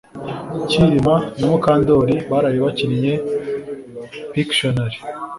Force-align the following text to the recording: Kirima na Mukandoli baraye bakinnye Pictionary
Kirima 0.69 1.15
na 1.37 1.45
Mukandoli 1.51 2.15
baraye 2.29 2.57
bakinnye 2.65 3.13
Pictionary 4.31 4.97